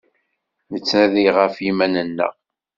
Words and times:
Nettnadi 0.73 1.23
γef 1.35 1.55
yiman-nneγ. 1.65 2.33